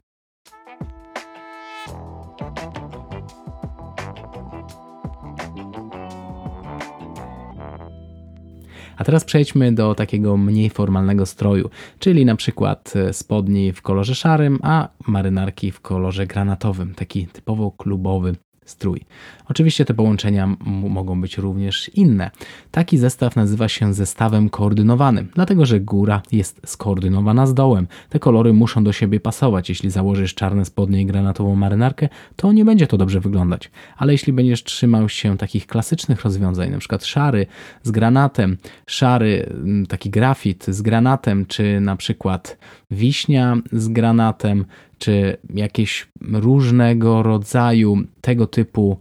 A 8.97 9.03
teraz 9.03 9.25
przejdźmy 9.25 9.71
do 9.71 9.95
takiego 9.95 10.37
mniej 10.37 10.69
formalnego 10.69 11.25
stroju, 11.25 11.69
czyli 11.99 12.25
na 12.25 12.35
przykład 12.35 12.93
e, 12.95 13.13
spodni 13.13 13.73
w 13.73 13.81
kolorze 13.81 14.15
szarym, 14.15 14.59
a 14.63 14.89
marynarki 15.07 15.71
w 15.71 15.81
kolorze 15.81 16.27
granatowym, 16.27 16.95
taki 16.95 17.27
typowo 17.27 17.71
klubowy 17.71 18.35
strój. 18.65 19.01
Oczywiście 19.49 19.85
te 19.85 19.93
połączenia 19.93 20.55
mogą 20.65 21.21
być 21.21 21.37
również 21.37 21.89
inne. 21.89 22.31
Taki 22.71 22.97
zestaw 22.97 23.35
nazywa 23.35 23.67
się 23.67 23.93
zestawem 23.93 24.49
koordynowanym, 24.49 25.29
dlatego 25.35 25.65
że 25.65 25.79
góra 25.79 26.21
jest 26.31 26.61
skoordynowana 26.65 27.47
z 27.47 27.53
dołem. 27.53 27.87
Te 28.09 28.19
kolory 28.19 28.53
muszą 28.53 28.83
do 28.83 28.93
siebie 28.93 29.19
pasować. 29.19 29.69
Jeśli 29.69 29.89
założysz 29.89 30.33
czarne 30.33 30.65
spodnie 30.65 31.01
i 31.01 31.05
granatową 31.05 31.55
marynarkę, 31.55 32.09
to 32.35 32.51
nie 32.51 32.65
będzie 32.65 32.87
to 32.87 32.97
dobrze 32.97 33.19
wyglądać. 33.19 33.71
Ale 33.97 34.11
jeśli 34.11 34.33
będziesz 34.33 34.63
trzymał 34.63 35.09
się 35.09 35.37
takich 35.37 35.67
klasycznych 35.67 36.21
rozwiązań, 36.21 36.79
przykład 36.79 37.05
szary 37.05 37.45
z 37.83 37.91
granatem, 37.91 38.57
szary 38.87 39.49
taki 39.89 40.09
grafit 40.09 40.65
z 40.67 40.81
granatem, 40.81 41.45
czy 41.45 41.79
na 41.79 41.95
przykład 41.95 42.57
wiśnia 42.91 43.57
z 43.71 43.87
granatem, 43.87 44.65
czy 44.97 45.37
jakieś 45.53 46.07
różnego 46.21 47.23
rodzaju 47.23 47.97
tego 48.21 48.47
typu 48.47 48.99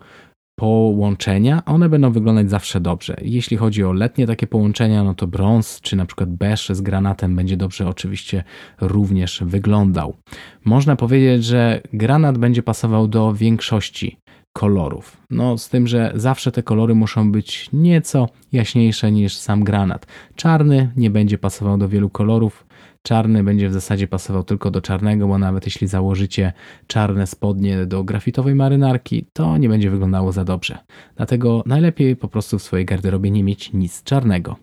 połączenia, 0.56 1.62
one 1.66 1.88
będą 1.88 2.12
wyglądać 2.12 2.50
zawsze 2.50 2.80
dobrze. 2.80 3.16
Jeśli 3.22 3.56
chodzi 3.56 3.84
o 3.84 3.92
letnie 3.92 4.26
takie 4.26 4.46
połączenia, 4.46 5.04
no 5.04 5.14
to 5.14 5.26
brąz 5.26 5.80
czy 5.80 5.96
na 5.96 6.06
przykład 6.06 6.30
beż 6.30 6.68
z 6.68 6.80
granatem 6.80 7.36
będzie 7.36 7.56
dobrze 7.56 7.88
oczywiście 7.88 8.44
również 8.80 9.42
wyglądał. 9.46 10.16
Można 10.64 10.96
powiedzieć, 10.96 11.44
że 11.44 11.80
granat 11.92 12.38
będzie 12.38 12.62
pasował 12.62 13.08
do 13.08 13.32
większości 13.34 14.18
kolorów. 14.52 15.16
No, 15.30 15.58
z 15.58 15.68
tym, 15.68 15.86
że 15.86 16.12
zawsze 16.14 16.52
te 16.52 16.62
kolory 16.62 16.94
muszą 16.94 17.32
być 17.32 17.68
nieco 17.72 18.28
jaśniejsze 18.52 19.12
niż 19.12 19.36
sam 19.36 19.64
granat. 19.64 20.06
Czarny 20.36 20.92
nie 20.96 21.10
będzie 21.10 21.38
pasował 21.38 21.78
do 21.78 21.88
wielu 21.88 22.10
kolorów, 22.10 22.66
Czarny 23.06 23.44
będzie 23.44 23.68
w 23.68 23.72
zasadzie 23.72 24.08
pasował 24.08 24.44
tylko 24.44 24.70
do 24.70 24.80
czarnego, 24.80 25.28
bo 25.28 25.38
nawet 25.38 25.66
jeśli 25.66 25.86
założycie 25.86 26.52
czarne 26.86 27.26
spodnie 27.26 27.86
do 27.86 28.04
grafitowej 28.04 28.54
marynarki, 28.54 29.26
to 29.32 29.58
nie 29.58 29.68
będzie 29.68 29.90
wyglądało 29.90 30.32
za 30.32 30.44
dobrze. 30.44 30.78
Dlatego 31.16 31.62
najlepiej 31.66 32.16
po 32.16 32.28
prostu 32.28 32.58
w 32.58 32.62
swojej 32.62 32.86
garderobie 32.86 33.30
nie 33.30 33.44
mieć 33.44 33.72
nic 33.72 34.02
czarnego 34.02 34.56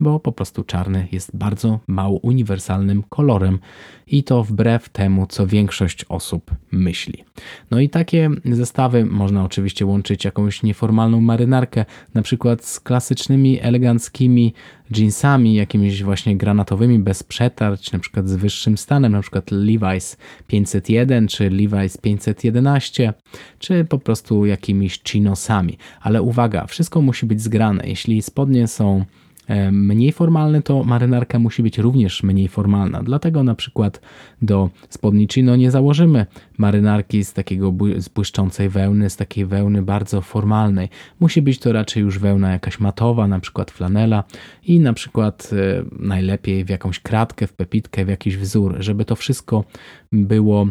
bo 0.00 0.20
po 0.20 0.32
prostu 0.32 0.64
czarny 0.64 1.08
jest 1.12 1.36
bardzo 1.36 1.80
mało 1.86 2.18
uniwersalnym 2.18 3.02
kolorem 3.08 3.58
i 4.06 4.24
to 4.24 4.44
wbrew 4.44 4.88
temu, 4.88 5.26
co 5.26 5.46
większość 5.46 6.04
osób 6.08 6.50
myśli. 6.72 7.24
No 7.70 7.80
i 7.80 7.88
takie 7.88 8.30
zestawy 8.44 9.04
można 9.04 9.44
oczywiście 9.44 9.86
łączyć 9.86 10.24
jakąś 10.24 10.62
nieformalną 10.62 11.20
marynarkę, 11.20 11.84
na 12.14 12.22
przykład 12.22 12.64
z 12.64 12.80
klasycznymi, 12.80 13.60
eleganckimi 13.60 14.52
jeansami, 14.90 15.54
jakimiś 15.54 16.02
właśnie 16.02 16.36
granatowymi, 16.36 16.98
bez 16.98 17.22
przetarć, 17.22 17.92
na 17.92 17.98
przykład 17.98 18.28
z 18.28 18.36
wyższym 18.36 18.78
stanem, 18.78 19.12
na 19.12 19.22
przykład 19.22 19.50
Levi's 19.50 20.16
501 20.46 21.28
czy 21.28 21.50
Levi's 21.50 22.00
511, 22.00 23.12
czy 23.58 23.84
po 23.84 23.98
prostu 23.98 24.46
jakimiś 24.46 25.02
chinosami. 25.02 25.78
Ale 26.00 26.22
uwaga, 26.22 26.66
wszystko 26.66 27.02
musi 27.02 27.26
być 27.26 27.42
zgrane. 27.42 27.84
Jeśli 27.86 28.22
spodnie 28.22 28.68
są 28.68 29.04
mniej 29.72 30.12
formalny, 30.12 30.62
to 30.62 30.84
marynarka 30.84 31.38
musi 31.38 31.62
być 31.62 31.78
również 31.78 32.22
mniej 32.22 32.48
formalna. 32.48 33.02
Dlatego 33.02 33.42
na 33.42 33.54
przykład 33.54 34.00
do 34.42 34.70
spodni 34.88 35.28
chino 35.32 35.56
nie 35.56 35.70
założymy 35.70 36.26
marynarki 36.58 37.24
z 37.24 37.32
takiego 37.32 37.74
z 37.96 38.08
błyszczącej 38.08 38.68
wełny, 38.68 39.10
z 39.10 39.16
takiej 39.16 39.46
wełny 39.46 39.82
bardzo 39.82 40.20
formalnej. 40.20 40.88
Musi 41.20 41.42
być 41.42 41.58
to 41.58 41.72
raczej 41.72 42.02
już 42.02 42.18
wełna 42.18 42.52
jakaś 42.52 42.80
matowa, 42.80 43.26
na 43.26 43.40
przykład 43.40 43.70
flanela 43.70 44.24
i 44.62 44.80
na 44.80 44.92
przykład 44.92 45.50
e, 45.52 45.84
najlepiej 45.98 46.64
w 46.64 46.68
jakąś 46.68 47.00
kratkę, 47.00 47.46
w 47.46 47.52
pepitkę, 47.52 48.04
w 48.04 48.08
jakiś 48.08 48.36
wzór, 48.36 48.76
żeby 48.78 49.04
to 49.04 49.16
wszystko 49.16 49.64
było 50.12 50.66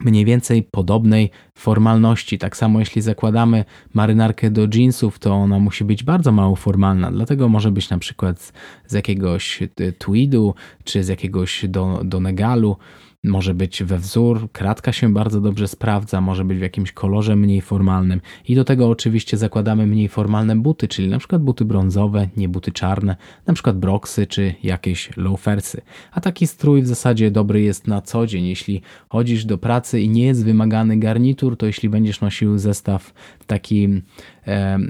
mniej 0.00 0.24
więcej 0.24 0.62
podobnej 0.62 1.30
formalności. 1.54 2.38
Tak 2.38 2.56
samo 2.56 2.78
jeśli 2.78 3.02
zakładamy 3.02 3.64
marynarkę 3.94 4.50
do 4.50 4.66
jeansów, 4.74 5.18
to 5.18 5.32
ona 5.32 5.58
musi 5.58 5.84
być 5.84 6.04
bardzo 6.04 6.32
mało 6.32 6.56
formalna, 6.56 7.10
dlatego 7.10 7.48
może 7.48 7.70
być 7.70 7.90
na 7.90 7.98
przykład 7.98 8.52
z, 8.86 8.92
jakiegoś 8.92 9.60
tweedu 9.98 10.54
czy 10.84 11.04
z 11.04 11.08
jakiegoś 11.08 11.64
do, 11.68 12.00
do 12.04 12.20
negalu 12.20 12.76
może 13.24 13.54
być 13.54 13.82
we 13.84 13.98
wzór, 13.98 14.48
kratka 14.52 14.92
się 14.92 15.12
bardzo 15.12 15.40
dobrze 15.40 15.68
sprawdza, 15.68 16.20
może 16.20 16.44
być 16.44 16.58
w 16.58 16.62
jakimś 16.62 16.92
kolorze 16.92 17.36
mniej 17.36 17.60
formalnym 17.60 18.20
i 18.48 18.54
do 18.54 18.64
tego 18.64 18.88
oczywiście 18.88 19.36
zakładamy 19.36 19.86
mniej 19.86 20.08
formalne 20.08 20.56
buty, 20.56 20.88
czyli 20.88 21.08
na 21.08 21.18
przykład 21.18 21.42
buty 21.42 21.64
brązowe, 21.64 22.28
nie 22.36 22.48
buty 22.48 22.72
czarne, 22.72 23.16
na 23.46 23.54
przykład 23.54 23.78
broksy 23.78 24.26
czy 24.26 24.54
jakieś 24.62 25.16
loafersy. 25.16 25.80
A 26.12 26.20
taki 26.20 26.46
strój 26.46 26.82
w 26.82 26.86
zasadzie 26.86 27.30
dobry 27.30 27.60
jest 27.60 27.86
na 27.86 28.02
co 28.02 28.26
dzień. 28.26 28.46
Jeśli 28.46 28.82
chodzisz 29.08 29.44
do 29.44 29.58
pracy 29.58 30.00
i 30.00 30.08
nie 30.08 30.24
jest 30.24 30.44
wymagany 30.44 30.98
garnitur, 30.98 31.56
to 31.56 31.66
jeśli 31.66 31.88
będziesz 31.88 32.20
nosił 32.20 32.58
zestaw 32.58 33.12
taki 33.48 34.02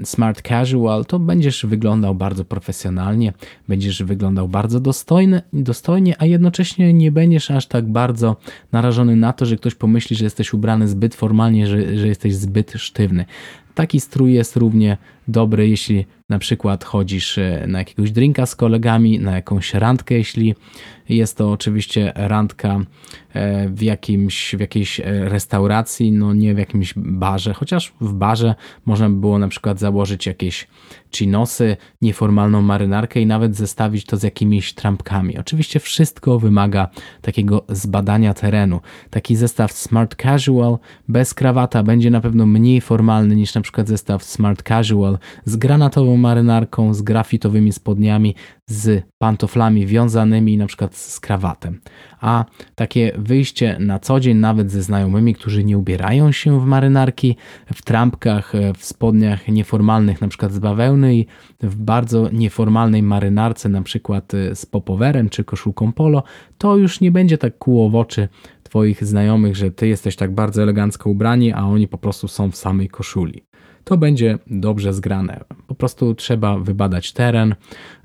smart 0.03 0.41
casual, 0.41 1.05
to 1.05 1.19
będziesz 1.19 1.65
wyglądał 1.65 2.15
bardzo 2.15 2.45
profesjonalnie, 2.45 3.33
będziesz 3.67 4.03
wyglądał 4.03 4.47
bardzo 4.47 4.79
dostojny, 4.79 5.41
dostojnie, 5.53 6.15
a 6.19 6.25
jednocześnie 6.25 6.93
nie 6.93 7.11
będziesz 7.11 7.51
aż 7.51 7.67
tak 7.67 7.91
bardzo 7.91 8.35
narażony 8.71 9.15
na 9.15 9.33
to, 9.33 9.45
że 9.45 9.55
ktoś 9.55 9.75
pomyśli, 9.75 10.15
że 10.15 10.23
jesteś 10.23 10.53
ubrany 10.53 10.87
zbyt 10.87 11.15
formalnie, 11.15 11.67
że, 11.67 11.97
że 11.97 12.07
jesteś 12.07 12.35
zbyt 12.35 12.73
sztywny. 12.77 13.25
Taki 13.79 13.99
strój 13.99 14.33
jest 14.33 14.55
równie 14.55 14.97
dobry, 15.27 15.69
jeśli 15.69 16.05
na 16.29 16.39
przykład 16.39 16.83
chodzisz 16.83 17.37
e, 17.37 17.65
na 17.67 17.79
jakiegoś 17.79 18.11
drinka 18.11 18.45
z 18.45 18.55
kolegami, 18.55 19.19
na 19.19 19.35
jakąś 19.35 19.73
randkę, 19.73 20.15
jeśli 20.15 20.55
jest 21.09 21.37
to 21.37 21.51
oczywiście 21.51 22.11
randka 22.15 22.79
e, 23.33 23.69
w, 23.69 23.81
jakimś, 23.81 24.55
w 24.55 24.59
jakiejś 24.59 24.99
e, 24.99 25.03
restauracji, 25.29 26.11
no 26.11 26.33
nie 26.33 26.55
w 26.55 26.57
jakimś 26.57 26.93
barze, 26.95 27.53
chociaż 27.53 27.93
w 28.01 28.13
barze 28.13 28.55
można 28.85 29.09
by 29.09 29.15
było 29.15 29.39
na 29.39 29.47
przykład 29.47 29.79
założyć 29.79 30.25
jakieś 30.25 30.67
chinosy, 31.15 31.77
nieformalną 32.01 32.61
marynarkę 32.61 33.21
i 33.21 33.25
nawet 33.25 33.55
zestawić 33.55 34.05
to 34.05 34.17
z 34.17 34.23
jakimiś 34.23 34.73
trampkami. 34.73 35.37
Oczywiście 35.37 35.79
wszystko 35.79 36.39
wymaga 36.39 36.89
takiego 37.21 37.65
zbadania 37.69 38.33
terenu. 38.33 38.79
Taki 39.09 39.35
zestaw 39.35 39.71
smart 39.71 40.15
casual 40.21 40.77
bez 41.07 41.33
krawata 41.33 41.83
będzie 41.83 42.11
na 42.11 42.21
pewno 42.21 42.45
mniej 42.45 42.81
formalny 42.81 43.35
niż 43.35 43.55
na 43.55 43.61
przykład 43.61 43.87
zestaw 43.87 44.23
smart 44.23 44.63
casual 44.63 45.17
z 45.45 45.55
granatową 45.55 46.17
marynarką, 46.17 46.93
z 46.93 47.01
grafitowymi 47.01 47.73
spodniami, 47.73 48.35
z 48.69 49.03
pantoflami 49.17 49.85
wiązanymi, 49.85 50.57
na 50.57 50.67
przykład 50.67 50.95
z 50.95 51.19
krawatem. 51.19 51.81
A 52.21 52.45
takie 52.75 53.11
wyjście 53.17 53.77
na 53.79 53.99
co 53.99 54.19
dzień, 54.19 54.37
nawet 54.37 54.71
ze 54.71 54.83
znajomymi, 54.83 55.35
którzy 55.35 55.63
nie 55.63 55.77
ubierają 55.77 56.31
się 56.31 56.61
w 56.61 56.65
marynarki, 56.65 57.35
w 57.73 57.81
trampkach, 57.81 58.53
w 58.77 58.85
spodniach 58.85 59.47
nieformalnych, 59.47 60.21
na 60.21 60.27
przykład 60.27 60.53
z 60.53 60.59
bawełny 60.59 61.15
i 61.15 61.25
w 61.61 61.75
bardzo 61.75 62.29
nieformalnej 62.31 63.03
marynarce, 63.03 63.69
na 63.69 63.81
przykład 63.81 64.31
z 64.53 64.65
popowerem 64.65 65.29
czy 65.29 65.43
koszulką 65.43 65.93
polo, 65.93 66.23
to 66.57 66.77
już 66.77 67.01
nie 67.01 67.11
będzie 67.11 67.37
tak 67.37 67.57
kłuło 67.57 67.89
w 67.89 67.95
oczy 67.95 68.27
Twoich 68.63 69.05
znajomych, 69.05 69.55
że 69.55 69.71
Ty 69.71 69.87
jesteś 69.87 70.15
tak 70.15 70.35
bardzo 70.35 70.63
elegancko 70.63 71.09
ubrani, 71.09 71.53
a 71.53 71.63
oni 71.63 71.87
po 71.87 71.97
prostu 71.97 72.27
są 72.27 72.51
w 72.51 72.55
samej 72.55 72.89
koszuli 72.89 73.48
to 73.89 73.97
będzie 73.97 74.37
dobrze 74.47 74.93
zgrane. 74.93 75.43
Po 75.67 75.75
prostu 75.75 76.15
trzeba 76.15 76.59
wybadać 76.59 77.11
teren, 77.11 77.55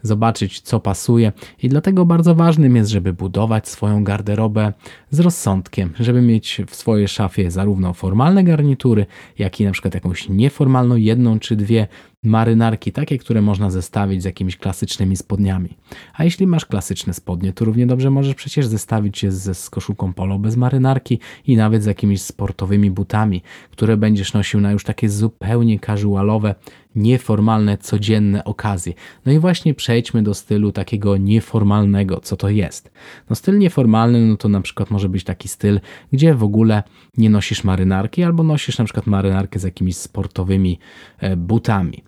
zobaczyć 0.02 0.60
co 0.60 0.80
pasuje 0.80 1.32
i 1.62 1.68
dlatego 1.68 2.04
bardzo 2.04 2.34
ważnym 2.34 2.76
jest, 2.76 2.90
żeby 2.90 3.12
budować 3.12 3.68
swoją 3.68 4.04
garderobę 4.04 4.72
z 5.10 5.20
rozsądkiem, 5.20 5.92
żeby 6.00 6.22
mieć 6.22 6.62
w 6.66 6.74
swojej 6.74 7.08
szafie 7.08 7.50
zarówno 7.50 7.92
formalne 7.92 8.44
garnitury, 8.44 9.06
jak 9.38 9.60
i 9.60 9.64
na 9.64 9.70
przykład 9.70 9.94
jakąś 9.94 10.28
nieformalną 10.28 10.96
jedną 10.96 11.38
czy 11.38 11.56
dwie 11.56 11.86
marynarki, 12.25 12.93
takie, 12.93 13.19
które 13.19 13.43
można 13.43 13.71
zestawić 13.71 14.23
z 14.23 14.25
jakimiś 14.25 14.57
klasycznymi 14.57 15.16
spodniami. 15.16 15.76
A 16.14 16.25
jeśli 16.25 16.47
masz 16.47 16.66
klasyczne 16.66 17.14
spodnie, 17.14 17.52
to 17.52 17.64
równie 17.64 17.87
dobrze 17.87 18.11
możesz 18.11 18.35
przecież 18.35 18.66
zestawić 18.66 19.23
je 19.23 19.33
z, 19.33 19.59
z 19.59 19.71
koszulką 19.71 20.12
polo 20.12 20.38
bez 20.38 20.57
marynarki 20.57 21.19
i 21.47 21.57
nawet 21.57 21.83
z 21.83 21.87
jakimiś 21.87 22.23
sportowymi 22.23 22.90
butami, 22.90 23.43
które 23.71 23.97
będziesz 23.97 24.33
nosił 24.33 24.61
na 24.61 24.73
już 24.73 24.85
takie 24.85 25.09
zupełnie 25.09 25.81
casualowe, 25.81 26.54
nieformalne, 26.94 27.78
codzienne 27.78 28.44
okazje. 28.44 28.92
No 29.26 29.32
i 29.32 29.38
właśnie 29.38 29.74
przejdźmy 29.74 30.22
do 30.22 30.34
stylu 30.34 30.72
takiego 30.72 31.16
nieformalnego, 31.16 32.20
co 32.20 32.36
to 32.36 32.48
jest. 32.48 32.90
No 33.30 33.36
styl 33.36 33.58
nieformalny, 33.58 34.20
no 34.20 34.36
to 34.36 34.48
na 34.48 34.60
przykład 34.60 34.90
może 34.90 35.08
być 35.08 35.24
taki 35.24 35.48
styl, 35.48 35.80
gdzie 36.12 36.34
w 36.34 36.42
ogóle 36.42 36.82
nie 37.16 37.30
nosisz 37.30 37.64
marynarki 37.64 38.22
albo 38.22 38.42
nosisz 38.42 38.78
na 38.78 38.84
przykład 38.84 39.06
marynarkę 39.06 39.58
z 39.58 39.62
jakimiś 39.62 39.96
sportowymi 39.96 40.78
e, 41.18 41.36
butami. 41.36 42.02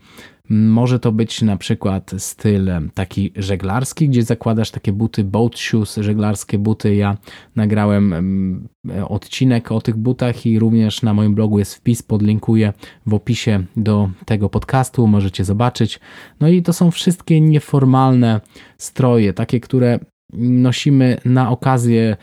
Może 0.48 0.98
to 0.98 1.12
być 1.12 1.42
na 1.42 1.56
przykład 1.56 2.10
styl 2.18 2.70
taki 2.94 3.32
żeglarski, 3.36 4.08
gdzie 4.08 4.22
zakładasz 4.22 4.70
takie 4.70 4.92
buty 4.92 5.24
boat 5.24 5.58
shoes, 5.58 5.96
żeglarskie 5.96 6.58
buty. 6.58 6.94
Ja 6.94 7.16
nagrałem 7.56 8.68
odcinek 9.08 9.72
o 9.72 9.80
tych 9.80 9.96
butach 9.96 10.46
i 10.46 10.58
również 10.58 11.02
na 11.02 11.14
moim 11.14 11.34
blogu 11.34 11.58
jest 11.58 11.74
wpis, 11.74 12.02
podlinkuję 12.02 12.72
w 13.06 13.14
opisie 13.14 13.64
do 13.76 14.10
tego 14.24 14.48
podcastu, 14.48 15.06
możecie 15.06 15.44
zobaczyć. 15.44 16.00
No 16.40 16.48
i 16.48 16.62
to 16.62 16.72
są 16.72 16.90
wszystkie 16.90 17.40
nieformalne 17.40 18.40
stroje, 18.78 19.32
takie, 19.32 19.60
które 19.60 19.98
nosimy 20.32 21.16
na 21.24 21.50
okazję, 21.50 22.16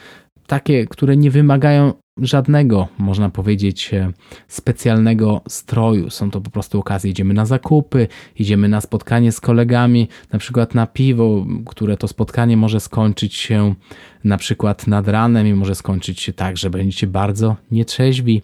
takie, 0.48 0.86
które 0.86 1.18
nie 1.18 1.32
wymagają 1.32 1.94
żadnego, 2.18 2.88
można 2.98 3.30
powiedzieć, 3.30 3.94
e, 3.94 4.12
specjalnego 4.48 5.42
stroju. 5.48 6.10
Są 6.10 6.32
to 6.32 6.42
po 6.42 6.50
prostu 6.50 6.80
okazje. 6.80 7.12
Idziemy 7.12 7.34
na 7.34 7.46
zakupy, 7.46 8.08
idziemy 8.36 8.70
na 8.70 8.82
spotkanie 8.82 9.32
z 9.32 9.42
kolegami, 9.42 10.08
na 10.32 10.40
przykład 10.40 10.76
na 10.76 10.88
piwo, 10.88 11.46
które 11.66 11.98
to 11.98 12.08
spotkanie 12.08 12.58
może 12.58 12.80
skończyć 12.80 13.36
się 13.36 13.76
na 14.24 14.38
przykład 14.38 14.88
nad 14.88 15.08
ranem 15.08 15.48
i 15.48 15.54
może 15.54 15.76
skończyć 15.76 16.22
się 16.22 16.34
tak, 16.34 16.58
że 16.58 16.70
będziecie 16.70 17.08
bardzo 17.08 17.56
nietrzeźwi. 17.72 18.42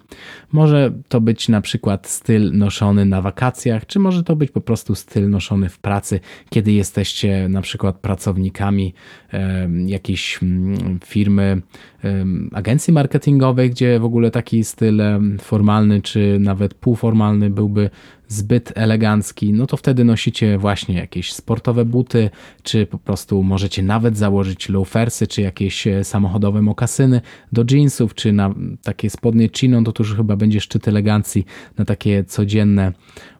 Może 0.52 0.92
to 1.08 1.22
być 1.22 1.50
na 1.50 1.62
przykład 1.62 2.08
styl 2.08 2.52
noszony 2.52 3.06
na 3.06 3.22
wakacjach, 3.22 3.86
czy 3.86 4.00
może 4.00 4.24
to 4.24 4.36
być 4.36 4.52
po 4.52 4.62
prostu 4.62 4.96
styl 4.96 5.30
noszony 5.30 5.70
w 5.70 5.80
pracy, 5.80 6.20
kiedy 6.50 6.72
jesteście 6.72 7.48
na 7.50 7.62
przykład 7.62 7.98
pracownikami 7.98 8.94
e, 9.34 9.70
jakiejś 9.86 10.39
mm, 10.44 11.00
firmy, 11.06 11.62
e, 12.04 12.26
agencji 12.54 12.94
marketingowej, 12.94 13.70
gdzie 13.70 14.00
w 14.00 14.06
ogóle 14.06 14.32
taki 14.32 14.63
styl 14.63 15.02
formalny, 15.42 16.02
czy 16.02 16.38
nawet 16.39 16.74
półformalny 16.74 17.50
byłby 17.50 17.89
zbyt 18.30 18.72
elegancki, 18.76 19.54
no 19.54 19.68
to 19.68 19.78
wtedy 19.78 20.04
nosicie 20.04 20.58
właśnie 20.58 20.96
jakieś 20.96 21.34
sportowe 21.34 21.86
buty, 21.86 22.30
czy 22.63 22.86
po 22.86 22.98
prostu 22.98 23.44
możecie 23.44 23.84
nawet 23.84 24.18
założyć 24.18 24.70
loafersy, 24.70 25.28
czy 25.28 25.42
jakieś 25.42 25.88
e, 25.88 26.04
samochodowe 26.04 26.62
mokasyny 26.62 27.22
do 27.52 27.65
jeansów, 27.72 28.15
czy 28.15 28.32
na 28.32 28.54
takie 28.84 29.10
spodnie 29.10 29.50
chino, 29.58 29.82
to 29.82 29.94
już 30.04 30.15
chyba 30.15 30.36
będzie 30.36 30.62
szczyt 30.62 30.88
elegancji 30.88 31.46
na 31.78 31.86
takie 31.86 32.24
codzienne 32.24 32.94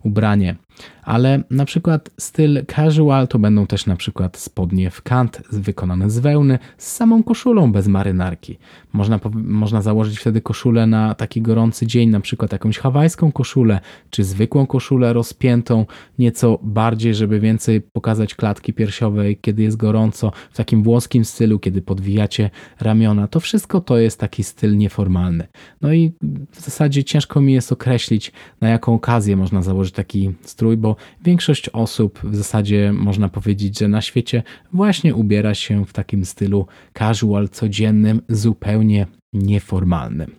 ubranie 0.04 0.56
ale 1.04 1.44
na 1.50 1.66
przykład 1.66 2.10
styl 2.18 2.66
casual 2.76 3.28
to 3.28 3.40
będą 3.40 3.68
też 3.68 3.86
na 3.86 3.96
przykład 3.96 4.38
spodnie 4.38 4.90
w 4.92 5.02
kant 5.02 5.42
wykonane 5.52 6.10
z 6.10 6.20
wełny 6.20 6.60
z 6.78 6.92
samą 6.92 7.24
koszulą 7.24 7.72
bez 7.72 7.88
marynarki. 7.88 8.58
Można, 8.94 9.20
można 9.34 9.82
założyć 9.82 10.20
wtedy 10.20 10.42
koszulę 10.42 10.88
na 10.88 11.16
taki 11.16 11.42
gorący 11.42 11.88
dzień, 11.88 12.10
na 12.10 12.20
przykład 12.20 12.52
jakąś 12.52 12.78
hawajską 12.78 13.32
koszulę, 13.32 13.80
czy 14.10 14.24
zwykłą 14.24 14.68
koszulę 14.68 15.14
rozpiętą 15.14 15.86
nieco 16.20 16.60
bardziej, 16.64 17.16
żeby 17.16 17.40
więcej 17.40 17.82
pokazać 17.82 18.36
klatki 18.36 18.74
piersiowej, 18.74 19.38
kiedy 19.42 19.64
jest 19.64 19.78
gorąco, 19.78 20.32
w 20.52 20.58
takim 20.58 20.84
włoskim 20.84 21.26
stylu, 21.26 21.60
kiedy 21.60 21.82
podwijacie 21.82 22.50
ramiona. 22.80 23.28
To 23.28 23.40
wszystko 23.40 23.82
to 23.82 23.98
jest 23.98 24.20
taki 24.20 24.44
styl 24.44 24.78
nieformalny. 24.78 25.48
No 25.82 25.94
i 25.94 26.12
w 26.52 26.62
zasadzie 26.62 27.04
ciężko 27.04 27.42
mi 27.42 27.54
jest 27.54 27.72
określić, 27.72 28.32
na 28.62 28.70
jaką 28.70 28.94
okazję 28.94 29.36
można 29.36 29.62
założyć 29.62 29.94
taki 29.94 30.32
strój, 30.42 30.69
bo 30.78 30.96
większość 31.24 31.70
osób 31.70 32.20
w 32.24 32.36
zasadzie 32.36 32.94
można 32.94 33.30
powiedzieć, 33.30 33.80
że 33.80 33.88
na 33.88 34.02
świecie 34.02 34.44
właśnie 34.74 35.16
ubiera 35.16 35.54
się 35.54 35.86
w 35.86 35.94
takim 35.94 36.26
stylu 36.26 36.68
casual, 36.98 37.50
codziennym, 37.50 38.22
zupełnie 38.30 39.08
nieformalnym. 39.34 40.36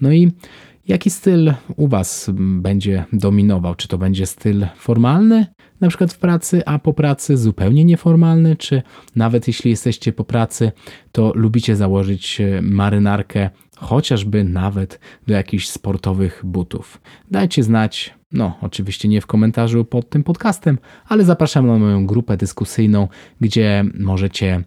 No 0.00 0.12
i 0.12 0.32
jaki 0.88 1.10
styl 1.10 1.52
u 1.76 1.88
Was 1.88 2.30
będzie 2.36 3.04
dominował? 3.12 3.74
Czy 3.74 3.88
to 3.88 3.98
będzie 3.98 4.26
styl 4.26 4.66
formalny, 4.76 5.46
na 5.80 5.88
przykład 5.88 6.12
w 6.12 6.18
pracy, 6.18 6.62
a 6.66 6.78
po 6.78 6.92
pracy 6.92 7.36
zupełnie 7.36 7.84
nieformalny, 7.84 8.56
czy 8.56 8.82
nawet 9.16 9.46
jeśli 9.46 9.70
jesteście 9.70 10.12
po 10.12 10.24
pracy, 10.24 10.72
to 11.12 11.32
lubicie 11.34 11.76
założyć 11.76 12.40
e, 12.40 12.62
marynarkę, 12.62 13.50
chociażby 13.76 14.44
nawet 14.44 15.00
do 15.26 15.34
jakichś 15.34 15.66
sportowych 15.66 16.40
butów? 16.44 17.00
Dajcie 17.30 17.62
znać 17.62 18.14
no, 18.34 18.58
oczywiście 18.60 19.08
nie 19.08 19.20
w 19.20 19.26
komentarzu 19.26 19.84
pod 19.84 20.10
tym 20.10 20.24
podcastem, 20.24 20.78
ale 21.08 21.24
zapraszam 21.24 21.66
na 21.66 21.78
moją 21.78 22.06
grupę 22.06 22.36
dyskusyjną, 22.36 23.08
gdzie 23.40 23.84
możecie 23.94 24.64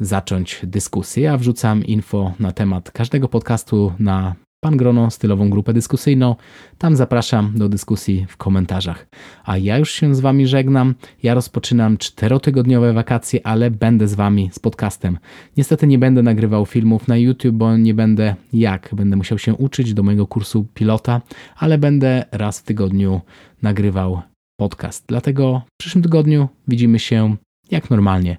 zacząć 0.00 0.60
dyskusję. 0.62 1.22
Ja 1.22 1.36
wrzucam 1.38 1.84
info 1.84 2.34
na 2.40 2.52
temat 2.52 2.90
każdego 2.90 3.28
podcastu 3.28 3.92
na 3.98 4.34
Pan 4.64 4.76
Grono, 4.76 5.10
stylową 5.10 5.50
grupę 5.50 5.72
dyskusyjną. 5.72 6.36
Tam 6.78 6.96
zapraszam 6.96 7.52
do 7.54 7.68
dyskusji 7.68 8.26
w 8.28 8.36
komentarzach. 8.36 9.06
A 9.44 9.58
ja 9.58 9.78
już 9.78 9.90
się 9.90 10.14
z 10.14 10.20
Wami 10.20 10.46
żegnam. 10.46 10.94
Ja 11.22 11.34
rozpoczynam 11.34 11.98
czterotygodniowe 11.98 12.92
wakacje, 12.92 13.46
ale 13.46 13.70
będę 13.70 14.08
z 14.08 14.14
Wami 14.14 14.50
z 14.52 14.58
podcastem. 14.58 15.18
Niestety 15.56 15.86
nie 15.86 15.98
będę 15.98 16.22
nagrywał 16.22 16.66
filmów 16.66 17.08
na 17.08 17.16
YouTube, 17.16 17.54
bo 17.54 17.76
nie 17.76 17.94
będę 17.94 18.34
jak. 18.52 18.94
Będę 18.94 19.16
musiał 19.16 19.38
się 19.38 19.54
uczyć 19.54 19.94
do 19.94 20.02
mojego 20.02 20.26
kursu 20.26 20.66
pilota, 20.74 21.20
ale 21.56 21.78
będę 21.78 22.24
raz 22.32 22.60
w 22.60 22.64
tygodniu 22.64 23.20
nagrywał 23.62 24.22
podcast. 24.60 25.04
Dlatego 25.08 25.62
w 25.74 25.76
przyszłym 25.80 26.02
tygodniu 26.02 26.48
widzimy 26.68 26.98
się 26.98 27.36
jak 27.70 27.90
normalnie 27.90 28.36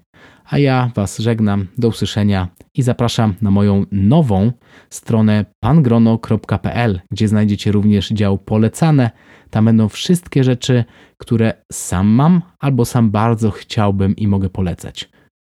a 0.53 0.57
ja 0.57 0.91
Was 0.95 1.19
żegnam. 1.19 1.67
Do 1.77 1.87
usłyszenia 1.87 2.47
i 2.75 2.81
zapraszam 2.81 3.35
na 3.41 3.51
moją 3.51 3.85
nową 3.91 4.51
stronę 4.89 5.45
pangrono.pl, 5.59 7.01
gdzie 7.11 7.27
znajdziecie 7.27 7.71
również 7.71 8.09
dział 8.09 8.37
polecane. 8.37 9.11
Tam 9.49 9.65
będą 9.65 9.89
wszystkie 9.89 10.43
rzeczy, 10.43 10.83
które 11.17 11.53
sam 11.71 12.07
mam 12.07 12.41
albo 12.59 12.85
sam 12.85 13.11
bardzo 13.11 13.51
chciałbym 13.51 14.15
i 14.15 14.27
mogę 14.27 14.49
polecać. 14.49 15.09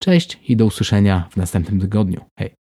Cześć 0.02 0.40
i 0.48 0.56
do 0.56 0.66
usłyszenia 0.66 1.28
w 1.30 1.36
następnym 1.36 1.80
tygodniu. 1.80 2.20
Hej! 2.38 2.65